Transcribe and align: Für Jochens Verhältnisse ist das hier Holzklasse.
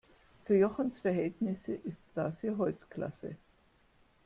Für 0.45 0.57
Jochens 0.57 0.99
Verhältnisse 0.99 1.73
ist 1.75 2.01
das 2.15 2.41
hier 2.41 2.57
Holzklasse. 2.57 3.35